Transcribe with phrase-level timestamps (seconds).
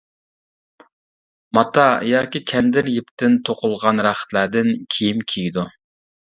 [1.57, 5.71] ماتا ياكى كەندىر يىپتىن توقۇلغان رەختلەردىن كىيىم كىيىدۇ.